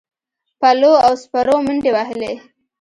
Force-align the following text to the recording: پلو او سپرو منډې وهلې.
پلو 0.59 0.93
او 1.05 1.13
سپرو 1.21 1.55
منډې 1.65 1.91
وهلې. 1.93 2.33